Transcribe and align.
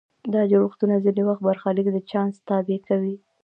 دا 0.33 0.41
جوړښتونه 0.51 0.95
ځینې 1.03 1.21
وخت 1.25 1.41
برخلیک 1.47 1.87
د 1.91 1.97
چانس 2.09 2.35
تابع 2.47 2.77
کوي. 2.87 3.15